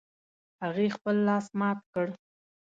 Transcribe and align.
هغې 0.63 0.87
خپل 0.95 1.15
لاس 1.27 1.45
مات 1.59 1.79
کړ 1.93 2.07